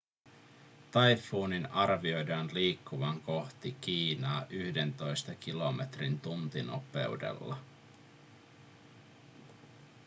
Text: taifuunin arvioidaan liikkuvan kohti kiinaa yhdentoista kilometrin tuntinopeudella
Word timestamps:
taifuunin 0.91 1.71
arvioidaan 1.71 2.49
liikkuvan 2.53 3.21
kohti 3.21 3.71
kiinaa 3.81 4.45
yhdentoista 4.49 5.35
kilometrin 5.35 6.19
tuntinopeudella 6.19 7.57